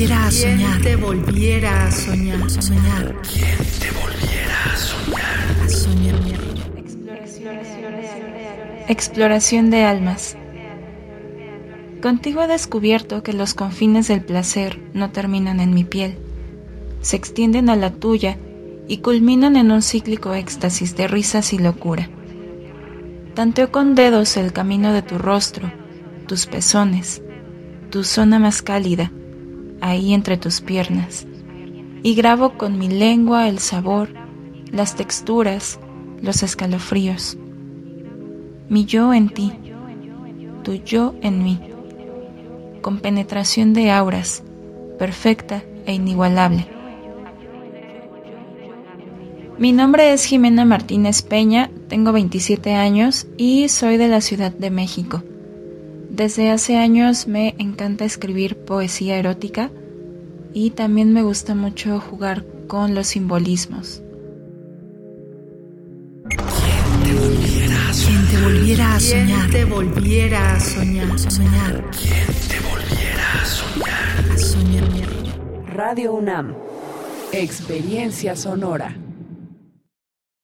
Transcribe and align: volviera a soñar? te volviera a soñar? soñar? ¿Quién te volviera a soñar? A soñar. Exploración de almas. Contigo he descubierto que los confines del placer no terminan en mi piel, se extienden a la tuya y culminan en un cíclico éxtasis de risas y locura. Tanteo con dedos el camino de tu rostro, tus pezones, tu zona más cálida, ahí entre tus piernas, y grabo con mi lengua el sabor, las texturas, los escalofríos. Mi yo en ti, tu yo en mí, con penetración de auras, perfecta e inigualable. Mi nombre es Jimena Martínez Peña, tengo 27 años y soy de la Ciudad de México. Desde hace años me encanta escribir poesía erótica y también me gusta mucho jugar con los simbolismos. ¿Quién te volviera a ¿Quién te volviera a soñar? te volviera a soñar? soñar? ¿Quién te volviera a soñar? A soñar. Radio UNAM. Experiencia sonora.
volviera 0.00 0.26
a 0.26 0.30
soñar? 0.30 0.80
te 0.80 0.96
volviera 0.96 1.86
a 1.86 1.90
soñar? 1.90 2.50
soñar? 2.50 3.16
¿Quién 3.20 3.58
te 3.80 3.90
volviera 3.90 4.64
a 4.64 4.76
soñar? 4.76 5.40
A 5.62 5.68
soñar. 5.68 6.14
Exploración 8.88 9.68
de 9.70 9.84
almas. 9.84 10.38
Contigo 12.00 12.42
he 12.42 12.46
descubierto 12.46 13.22
que 13.22 13.34
los 13.34 13.52
confines 13.52 14.08
del 14.08 14.22
placer 14.22 14.80
no 14.94 15.10
terminan 15.10 15.60
en 15.60 15.74
mi 15.74 15.84
piel, 15.84 16.16
se 17.02 17.16
extienden 17.16 17.68
a 17.68 17.76
la 17.76 17.90
tuya 17.90 18.38
y 18.88 18.98
culminan 18.98 19.56
en 19.56 19.70
un 19.70 19.82
cíclico 19.82 20.32
éxtasis 20.32 20.96
de 20.96 21.08
risas 21.08 21.52
y 21.52 21.58
locura. 21.58 22.08
Tanteo 23.34 23.70
con 23.70 23.94
dedos 23.94 24.38
el 24.38 24.54
camino 24.54 24.94
de 24.94 25.02
tu 25.02 25.18
rostro, 25.18 25.70
tus 26.26 26.46
pezones, 26.46 27.20
tu 27.90 28.02
zona 28.02 28.38
más 28.38 28.62
cálida, 28.62 29.12
ahí 29.80 30.14
entre 30.14 30.36
tus 30.36 30.60
piernas, 30.60 31.26
y 32.02 32.14
grabo 32.14 32.56
con 32.56 32.78
mi 32.78 32.88
lengua 32.88 33.48
el 33.48 33.58
sabor, 33.58 34.08
las 34.72 34.96
texturas, 34.96 35.78
los 36.22 36.42
escalofríos. 36.42 37.36
Mi 38.68 38.84
yo 38.84 39.12
en 39.12 39.28
ti, 39.28 39.52
tu 40.62 40.74
yo 40.74 41.14
en 41.22 41.42
mí, 41.42 41.60
con 42.80 42.98
penetración 42.98 43.72
de 43.72 43.90
auras, 43.90 44.42
perfecta 44.98 45.62
e 45.86 45.94
inigualable. 45.94 46.66
Mi 49.58 49.72
nombre 49.72 50.14
es 50.14 50.24
Jimena 50.24 50.64
Martínez 50.64 51.20
Peña, 51.20 51.70
tengo 51.88 52.12
27 52.12 52.74
años 52.74 53.26
y 53.36 53.68
soy 53.68 53.98
de 53.98 54.08
la 54.08 54.22
Ciudad 54.22 54.52
de 54.52 54.70
México. 54.70 55.22
Desde 56.20 56.50
hace 56.50 56.76
años 56.76 57.26
me 57.26 57.54
encanta 57.56 58.04
escribir 58.04 58.54
poesía 58.58 59.16
erótica 59.16 59.70
y 60.52 60.72
también 60.72 61.14
me 61.14 61.22
gusta 61.22 61.54
mucho 61.54 61.98
jugar 61.98 62.44
con 62.66 62.94
los 62.94 63.06
simbolismos. 63.06 64.02
¿Quién 66.28 67.06
te 67.06 67.22
volviera 67.22 67.88
a 67.88 67.92
¿Quién 67.98 68.26
te 68.28 68.36
volviera 68.44 68.96
a 68.96 69.00
soñar? 69.00 69.50
te 69.50 69.64
volviera 69.64 70.52
a 70.52 70.60
soñar? 70.60 71.18
soñar? 71.18 71.90
¿Quién 71.90 72.26
te 72.50 72.60
volviera 72.68 73.40
a 73.40 73.46
soñar? 73.46 74.30
A 74.30 74.36
soñar. 74.36 75.74
Radio 75.74 76.12
UNAM. 76.12 76.54
Experiencia 77.32 78.36
sonora. 78.36 78.94